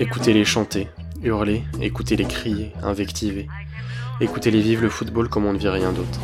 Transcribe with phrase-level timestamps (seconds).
[0.00, 0.88] Écoutez-les chanter,
[1.22, 3.46] hurler, écoutez-les crier, invectiver.
[4.20, 6.18] Écoutez-les vivre le football comme on ne vit rien d'autre.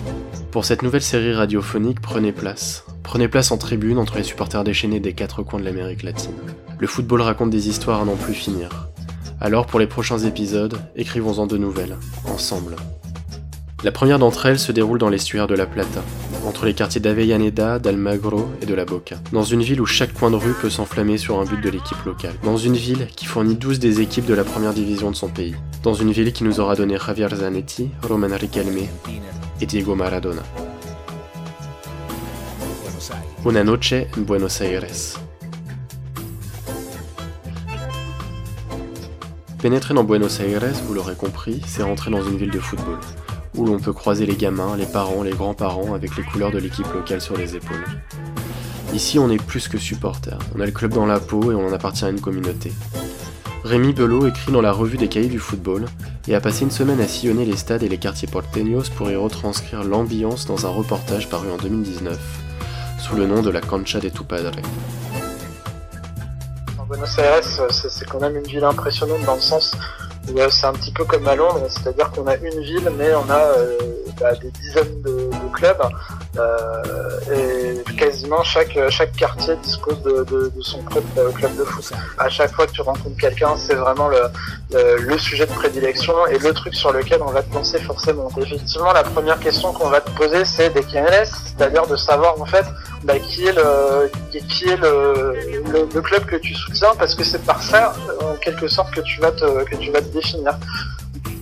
[0.50, 2.84] Pour cette nouvelle série radiophonique, prenez place.
[3.02, 6.34] Prenez place en tribune entre les supporters déchaînés des quatre coins de l'Amérique latine.
[6.78, 8.88] Le football raconte des histoires à n'en plus finir.
[9.40, 11.96] Alors pour les prochains épisodes, écrivons-en de nouvelles,
[12.26, 12.74] ensemble.
[13.84, 16.02] La première d'entre elles se déroule dans l'estuaire de la Plata,
[16.46, 19.16] entre les quartiers d'Avellaneda, d'Almagro et de La Boca.
[19.32, 22.02] Dans une ville où chaque coin de rue peut s'enflammer sur un but de l'équipe
[22.04, 22.34] locale.
[22.42, 25.54] Dans une ville qui fournit 12 des équipes de la première division de son pays.
[25.82, 28.86] Dans une ville qui nous aura donné Javier Zanetti, Roman Riquelme
[29.60, 30.42] et Diego Maradona.
[33.44, 35.18] Una noche en Buenos Aires.
[39.60, 42.98] Pénétrer dans Buenos Aires, vous l'aurez compris, c'est rentrer dans une ville de football,
[43.58, 46.90] où l'on peut croiser les gamins, les parents, les grands-parents avec les couleurs de l'équipe
[46.94, 47.84] locale sur les épaules.
[48.94, 51.66] Ici, on est plus que supporters, on a le club dans la peau et on
[51.66, 52.72] en appartient à une communauté.
[53.64, 55.86] Rémi Belot écrit dans la revue des cahiers du football
[56.28, 59.16] et a passé une semaine à sillonner les stades et les quartiers porteños pour y
[59.16, 62.16] retranscrire l'ambiance dans un reportage paru en 2019,
[62.98, 64.52] sous le nom de la Cancha de tu Padre.
[66.88, 69.76] Buenos Aires, c'est quand même une ville impressionnante dans le sens
[70.50, 73.38] c'est un petit peu comme à Londres, c'est-à-dire qu'on a une ville, mais on a
[73.38, 73.78] euh,
[74.20, 75.82] bah, des dizaines de, clubs
[76.36, 81.90] euh, et quasiment chaque, chaque quartier dispose de, son propre euh, club de foot.
[82.18, 84.20] À chaque fois que tu rencontres quelqu'un, c'est vraiment le,
[84.70, 88.28] le, sujet de prédilection et le truc sur lequel on va te lancer forcément.
[88.36, 92.46] Effectivement, la première question qu'on va te poser, c'est des est, c'est-à-dire de savoir en
[92.46, 92.64] fait
[93.04, 97.44] bah, qui est le qui est le, le, club que tu soutiens parce que c'est
[97.44, 100.56] par ça en quelque sorte que tu vas que tu vas te définir.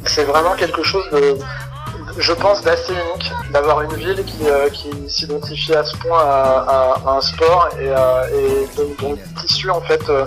[0.04, 1.37] C'est vraiment quelque chose de
[2.19, 4.69] je pense d'assez unique d'avoir une ville qui, euh,
[5.09, 10.25] s'identifie à ce point à, un sport et, euh, et le tissu en fait euh,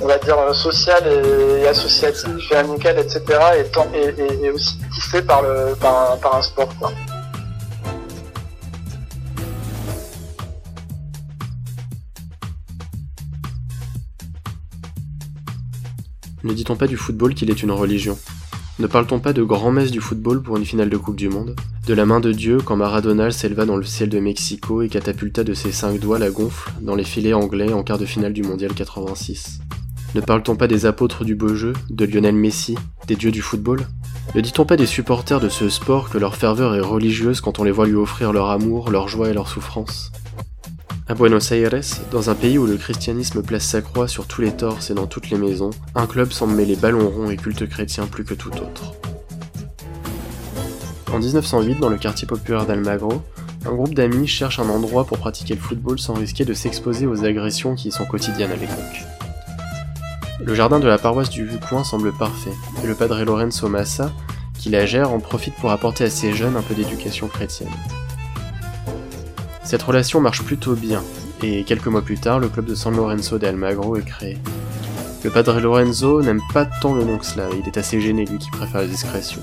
[0.00, 3.22] on va dire social et associatif et amical etc
[3.56, 6.90] est, est aussi tissé par le par un sport quoi.
[16.44, 18.16] Ne dit-on pas du football qu'il est une religion?
[18.78, 21.56] Ne parle-t-on pas de grand-messe du football pour une finale de Coupe du Monde?
[21.86, 25.44] De la main de Dieu quand Maradona s'éleva dans le ciel de Mexico et catapulta
[25.44, 28.42] de ses cinq doigts la gonfle dans les filets anglais en quart de finale du
[28.42, 29.60] Mondial 86
[30.14, 32.76] Ne parle-t-on pas des apôtres du beau jeu, de Lionel Messi,
[33.06, 33.80] des dieux du football?
[34.34, 37.64] Ne dit-on pas des supporters de ce sport que leur ferveur est religieuse quand on
[37.64, 40.12] les voit lui offrir leur amour, leur joie et leur souffrance?
[41.08, 41.80] À Buenos Aires,
[42.10, 45.06] dans un pays où le christianisme place sa croix sur tous les torses et dans
[45.06, 48.50] toutes les maisons, un club semble mêler ballon rond et culte chrétien plus que tout
[48.50, 48.94] autre.
[51.12, 53.22] En 1908, dans le quartier populaire d'Almagro,
[53.64, 57.24] un groupe d'amis cherche un endroit pour pratiquer le football sans risquer de s'exposer aux
[57.24, 59.04] agressions qui y sont quotidiennes à l'époque.
[60.40, 62.52] Le jardin de la paroisse du Vucoin semble parfait,
[62.82, 64.12] et le padre Lorenzo Massa,
[64.58, 67.70] qui la gère, en profite pour apporter à ses jeunes un peu d'éducation chrétienne.
[69.66, 71.02] Cette relation marche plutôt bien,
[71.42, 74.38] et quelques mois plus tard, le club de San Lorenzo de Almagro est créé.
[75.24, 78.38] Le padre Lorenzo n'aime pas tant le nom que cela, il est assez gêné lui
[78.38, 79.40] qui préfère la discrétion.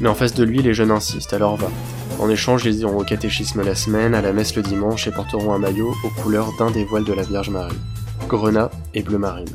[0.00, 1.70] Mais en face de lui, les jeunes insistent, alors va.
[2.18, 5.54] En échange, ils iront au catéchisme la semaine, à la messe le dimanche et porteront
[5.54, 7.78] un maillot aux couleurs d'un des voiles de la Vierge Marie,
[8.28, 9.46] grenat et bleu marine.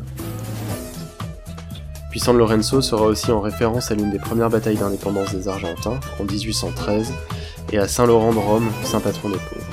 [2.11, 5.99] Puis San Lorenzo sera aussi en référence à l'une des premières batailles d'indépendance des Argentins,
[6.17, 7.11] en 1813,
[7.71, 9.65] et à Saint-Laurent de Rome, saint patron des pauvres.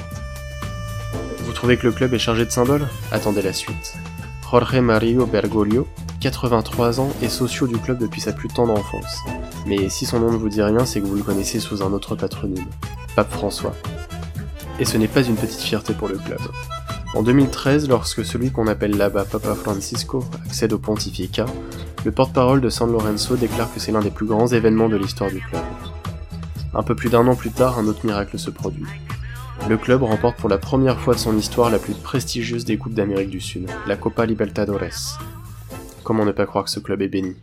[1.44, 2.86] Vous trouvez que le club est chargé de symboles?
[3.10, 3.94] Attendez la suite.
[4.50, 5.86] Jorge Mario Bergoglio,
[6.20, 9.18] 83 ans et socio du club depuis sa plus tendre enfance.
[9.66, 11.92] Mais si son nom ne vous dit rien, c'est que vous le connaissez sous un
[11.92, 12.66] autre patronyme,
[13.14, 13.74] Pape François.
[14.78, 16.40] Et ce n'est pas une petite fierté pour le club.
[17.14, 21.46] En 2013, lorsque celui qu'on appelle là-bas Papa Francisco accède au pontificat,
[22.04, 25.30] Le porte-parole de San Lorenzo déclare que c'est l'un des plus grands événements de l'histoire
[25.30, 25.62] du club.
[26.78, 28.86] Un peu plus d'un an plus tard, un autre miracle se produit.
[29.68, 32.94] Le club remporte pour la première fois de son histoire la plus prestigieuse des Coupes
[32.94, 35.18] d'Amérique du Sud, la Copa Libertadores.
[36.04, 37.34] Comment ne pas croire que ce club est béni?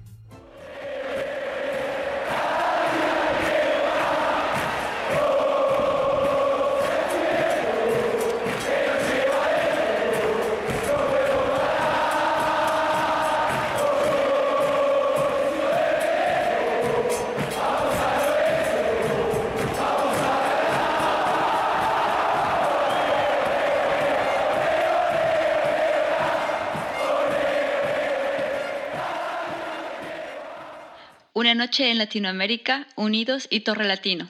[31.45, 34.27] Una noche en Latinoamérica, unidos y Torre Latino.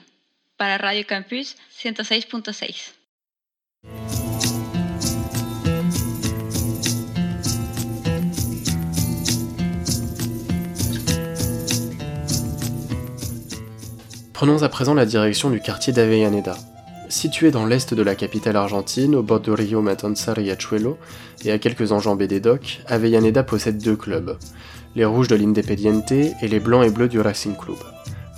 [0.58, 2.92] Para Radio Campus 106.6.
[14.34, 16.58] Prenons à présent la direction du quartier d'Avellaneda.
[17.08, 20.98] Situé dans l'est de la capitale argentine, au bord du Rio Matanzas Riachuelo
[21.44, 24.36] et à quelques enjambées des docks, Avellaneda possède deux clubs,
[24.96, 27.76] les rouges de l'Independiente et les blancs et bleus du Racing Club,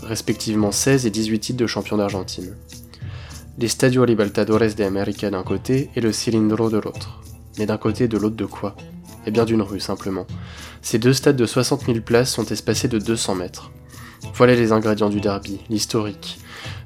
[0.03, 2.55] respectivement 16 et 18 titres de champion d'Argentine.
[3.59, 7.23] Les Stadio Libertadores de América d'un côté et le Cilindro de l'autre.
[7.59, 8.77] Mais d'un côté et de l'autre de quoi?
[9.27, 10.27] Eh bien d'une rue simplement.
[10.83, 13.73] Ces deux stades de 60 000 places sont espacés de 200 mètres.
[14.35, 16.39] Voilà les ingrédients du derby, l'historique,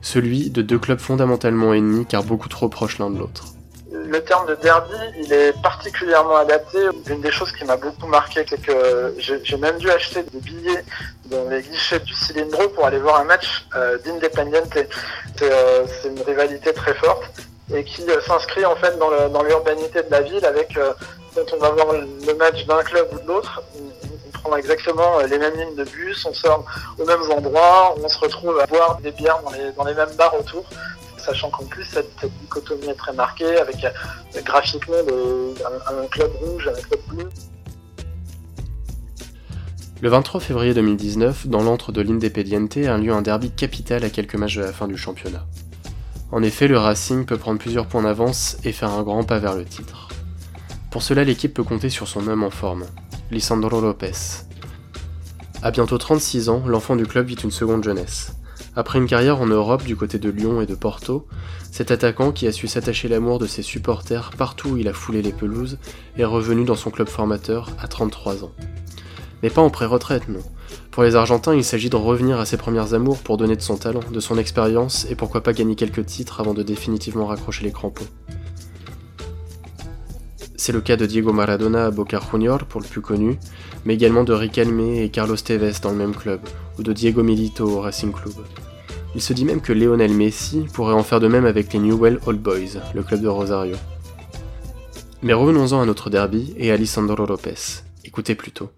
[0.02, 3.54] celui de deux clubs fondamentalement ennemis car beaucoup trop proches l'un de l'autre
[4.12, 6.78] le terme de derby, il est particulièrement adapté.
[7.08, 10.84] Une des choses qui m'a beaucoup marqué, c'est que j'ai même dû acheter des billets
[11.26, 14.76] dans les guichets du Cilindro pour aller voir un match euh, d'Independiente.
[14.76, 17.25] Euh, c'est une rivalité très forte
[17.75, 20.78] et qui euh, s'inscrit en fait dans l'urbanité de la ville avec
[21.34, 23.62] quand on va voir le match d'un club ou de l'autre,
[24.42, 26.64] prend exactement les mêmes lignes de bus, on sort
[26.98, 29.40] aux mêmes endroits, on se retrouve à boire des bières
[29.76, 30.64] dans les, mêmes bars autour
[31.18, 32.10] sachant qu'en plus cette,
[32.40, 37.28] dichotomie est très marquée avec euh, graphiquement un, club rouge, un club bleu.
[40.00, 44.34] Le 23 février 2019, dans l'antre de l'Independiente, a lieu un derby capital à quelques
[44.34, 45.46] matchs de la fin du championnat.
[46.32, 49.54] En effet, le Racing peut prendre plusieurs points d'avance et faire un grand pas vers
[49.54, 50.08] le titre.
[50.90, 52.84] Pour cela, l'équipe peut compter sur son homme en forme,
[53.32, 54.44] Lisandro Lopez.
[55.62, 58.37] À bientôt 36 ans, l'enfant du club vit une seconde jeunesse.
[58.76, 61.26] Après une carrière en Europe du côté de Lyon et de Porto,
[61.70, 65.23] cet attaquant qui a su s'attacher l'amour de ses supporters partout où il a foulé
[65.23, 65.79] les pelouses
[66.19, 68.52] est revenu dans son club formateur à 33 ans.
[69.43, 70.43] Mais pas en pré-retraite, non.
[70.90, 73.79] Pour les Argentins, il s'agit de revenir à ses premières amours pour donner de son
[73.79, 77.73] talent, de son expérience et pourquoi pas gagner quelques titres avant de définitivement raccrocher les
[77.73, 78.05] crampons.
[80.64, 83.36] C'est le cas de Diego Maradona à Boca Junior pour le plus connu,
[83.84, 86.38] mais également de Riquelme et Carlos Tevez dans le même club,
[86.78, 88.34] ou de Diego Milito au Racing Club.
[89.16, 92.20] Il se dit même que Lionel Messi pourrait en faire de même avec les Newell
[92.26, 93.74] Old Boys, le club de Rosario.
[95.20, 97.82] Mais revenons-en à notre derby et à Lisandro Lopez.
[98.04, 98.70] Écoutez plutôt.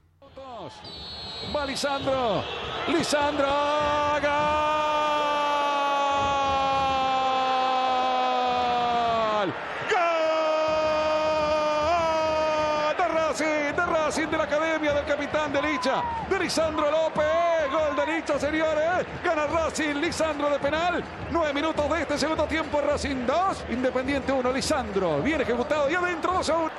[13.39, 17.25] De la Academia del capitán de Licha, de Lisandro López.
[17.73, 19.05] Gol de Licha, señores.
[19.25, 21.03] Gana Racing, Lisandro de penal.
[21.33, 23.65] Nueve minutos de este segundo tiempo, Racing 2.
[23.71, 25.21] Independiente 1, Lisandro.
[25.21, 26.71] Bien ejecutado y adentro 2 a 1.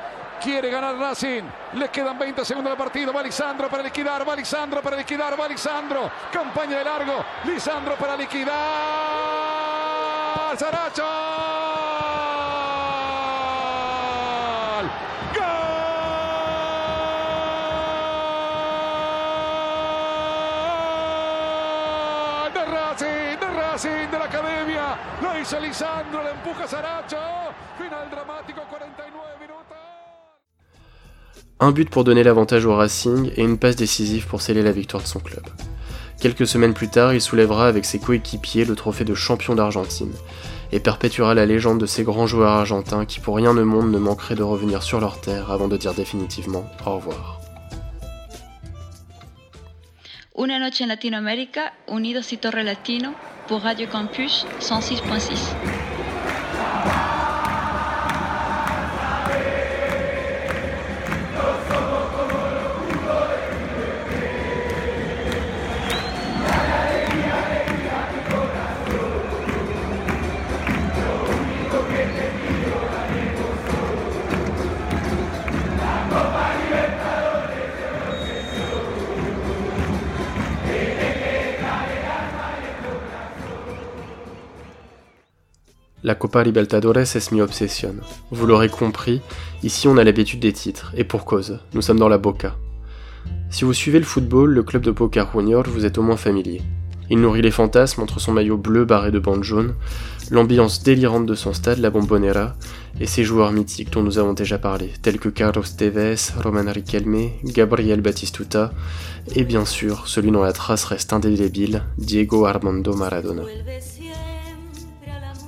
[0.41, 1.43] Quiere ganar Racing.
[1.73, 3.11] Les quedan 20 segundos de partido.
[3.11, 4.27] Va Lisandro para liquidar.
[4.27, 5.37] Va Lisandro para liquidar.
[5.37, 6.09] Va Lisandro.
[6.31, 7.25] Campaña de largo.
[7.43, 8.53] Lisandro para liquidar.
[10.57, 11.44] Saracho.
[24.95, 25.21] Academia.
[25.21, 27.17] Lo hizo Lisandro, le empuja Saracho.
[27.77, 29.55] Final dramático, 49 minutos.
[31.59, 35.01] Un but pour donner l'avantage au Racing et une passe décisive pour sceller la victoire
[35.01, 35.45] de son club.
[36.19, 40.13] Quelques semaines plus tard, il soulèvera avec ses coéquipiers le trophée de champion d'Argentine
[40.71, 43.99] et perpétuera la légende de ces grands joueurs argentins qui pour rien au monde ne
[43.99, 47.39] manqueraient de revenir sur leur terre avant de dire définitivement au revoir.
[50.37, 53.13] Una noche en Latinoamérica, unidos y Torre Latino,
[53.47, 55.84] pour Radio Campus 106.6.
[86.05, 87.95] La Copa Libertadores es mi obsession.
[88.29, 89.21] Vous l'aurez compris,
[89.63, 92.55] ici on a l'habitude des titres, et pour cause, nous sommes dans la Boca.
[93.49, 96.61] Si vous suivez le football, le club de Boca Juniors vous êtes au moins familier.
[97.09, 99.73] Il nourrit les fantasmes entre son maillot bleu barré de bandes jaunes,
[100.29, 102.53] l'ambiance délirante de son stade, la Bombonera,
[102.99, 107.31] et ses joueurs mythiques dont nous avons déjà parlé, tels que Carlos Tevez, Roman Riquelme,
[107.45, 108.73] Gabriel Batistuta,
[109.35, 113.41] et bien sûr celui dont la trace reste indélébile, Diego Armando Maradona.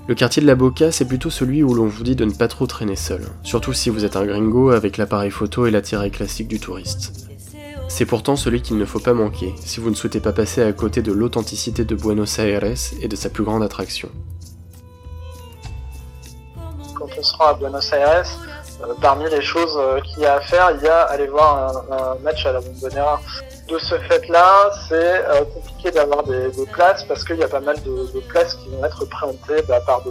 [0.08, 2.48] Le quartier de la Boca, c'est plutôt celui où l'on vous dit de ne pas
[2.48, 6.48] trop traîner seul, surtout si vous êtes un gringo avec l'appareil photo et l'attirail classique
[6.48, 7.28] du touriste.
[7.90, 10.72] C'est pourtant celui qu'il ne faut pas manquer si vous ne souhaitez pas passer à
[10.72, 12.64] côté de l'authenticité de Buenos Aires
[13.02, 14.10] et de sa plus grande attraction.
[16.96, 18.30] Quand on se à Buenos Aires,
[18.84, 21.86] euh, parmi les choses euh, qu'il y a à faire, il y a aller voir
[21.92, 23.20] un, un match à la Bombonera
[23.68, 27.76] de ce fait-là, c'est euh, compliqué d'avoir des, places parce qu'il y a pas mal
[27.84, 30.04] de, places qui vont être présentées bah, par,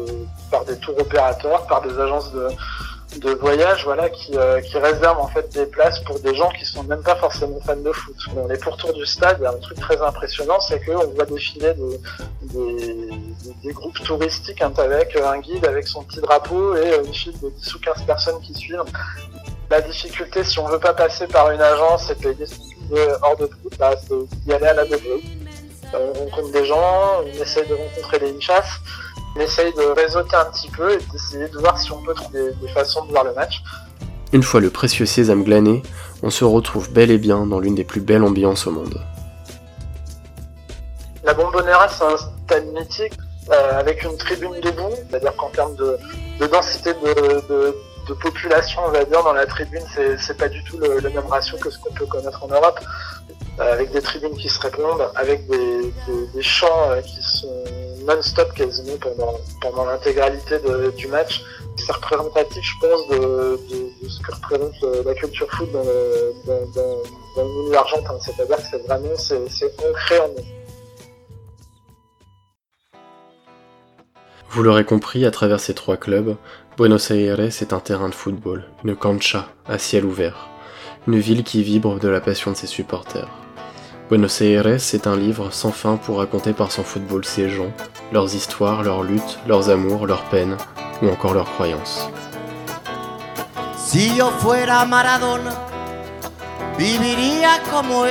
[0.51, 5.29] par des tours opérateurs, par des agences de, voyage, voilà, qui, euh, qui réservent en
[5.29, 8.17] fait des places pour des gens qui sont même pas forcément fans de foot.
[8.35, 11.25] Dans les pourtours du stade, il y a un truc très impressionnant, c'est qu'on voit
[11.25, 11.73] défiler
[12.43, 17.49] des, groupes touristiques hein, avec un guide avec son petit drapeau et une file de
[17.49, 18.85] 10 ou 15 personnes qui suivent.
[19.71, 22.47] La difficulté, si on veut pas passer par une agence et payer
[23.23, 24.15] hors de bah, c'est
[24.45, 25.23] d'y aller à la débrouille.
[25.95, 28.81] Euh, on rencontre des gens, on essaye de rencontrer les chasses,
[29.37, 32.53] on essaye de réseauter un petit peu et d'essayer de voir si on peut trouver
[32.61, 33.63] des, façons de voir le match.
[34.33, 35.83] Une fois le précieux sésame glané,
[36.23, 39.01] on se retrouve bel et bien dans l'une des plus belles ambiances au monde.
[41.23, 43.15] La Bombonera, c'est un stade mythique
[43.51, 45.99] euh, avec une tribune debout, c'est-à-dire qu'en termes de,
[46.47, 47.77] densité de, de
[48.15, 49.83] population, on va dire, dans la tribune,
[50.19, 52.81] c'est pas du tout le, même ratio que ce qu'on peut connaître en Europe,
[53.61, 55.93] euh, avec des tribunes qui se répondent, avec des,
[56.35, 57.65] des, chants euh, qui sont
[58.07, 60.57] non-stop quasiment pendant, pendant l'intégralité
[60.97, 61.43] du match.
[61.77, 63.61] C'est représentatif, je pense, de,
[64.03, 66.83] de, ce que représente la culture foot dans le, dans,
[67.37, 68.17] dans, milieu argentin.
[68.21, 70.56] C'est-à-dire que c'est vraiment c'est ancré en nous.
[74.57, 76.35] Vous l'aurez compris, à travers ces trois clubs,
[76.79, 80.49] Buenos Aires est un terrain de football, une cancha à ciel ouvert,
[81.07, 83.29] une ville qui vibre de la passion de ses supporters.
[84.09, 87.71] Buenos Aires est un livre sans fin pour raconter par son football ses gens,
[88.15, 90.57] leurs histoires, leurs luttes, leurs amours, leurs peines
[91.03, 92.09] ou encore leurs croyances.
[93.77, 95.53] Si yo fuera Maradona,
[96.79, 98.07] viviría como.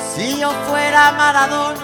[0.00, 1.83] Si yo fuera Maradona,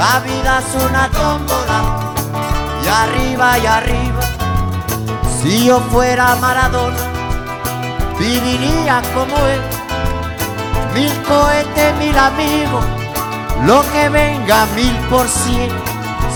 [0.00, 2.14] La vida es una tómbola
[2.82, 4.22] y arriba y arriba.
[5.36, 6.96] Si yo fuera Maradona,
[8.18, 9.60] viviría como él.
[10.94, 12.82] Mil cohetes, mil amigos,
[13.66, 15.70] lo que venga mil por cien.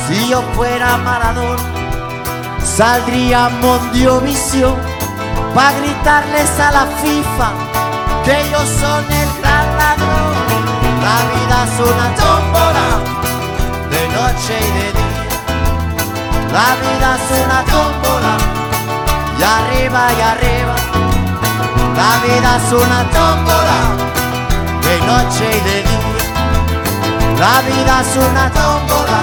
[0.06, 1.62] Si yo fuera Maradona,
[2.62, 3.49] saldría
[4.25, 4.76] Visión
[5.54, 7.49] para gritarles a la FIFA
[8.26, 10.35] que ellos son el gran ladrón.
[11.06, 13.13] La vida es una tómbola
[14.14, 15.25] de noche y de día.
[16.52, 18.35] La vida es una tómbola,
[19.38, 20.76] y arriba y arriba.
[21.97, 23.78] La vida es una tómbola,
[24.87, 26.23] de noche y de día.
[27.38, 29.21] La vida es una tómbola,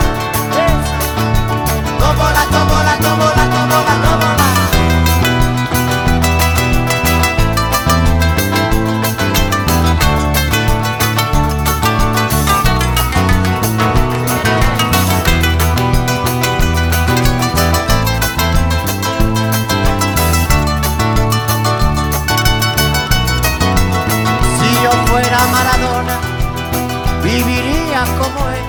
[27.32, 28.66] viviría como él,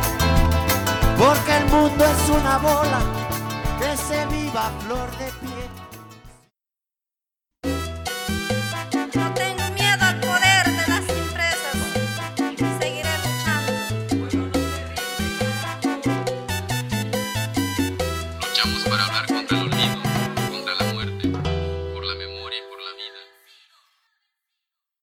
[1.19, 3.01] porque el mundo es una bola
[3.81, 5.82] que se viva flor de piel.